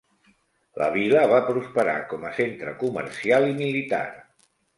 La 0.81 0.87
vila 0.95 1.21
va 1.31 1.41
prosperar 1.49 1.93
com 2.15 2.25
a 2.31 2.33
centre 2.39 2.75
comercial 2.85 3.47
i 3.53 3.55
militar. 3.61 4.03